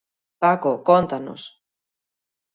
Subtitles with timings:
[0.41, 1.41] Paco, cóntanos.